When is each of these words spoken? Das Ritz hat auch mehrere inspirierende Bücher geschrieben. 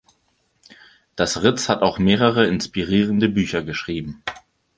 Das 1.15 1.43
Ritz 1.43 1.69
hat 1.69 1.83
auch 1.83 1.99
mehrere 1.99 2.47
inspirierende 2.47 3.29
Bücher 3.29 3.61
geschrieben. 3.61 4.23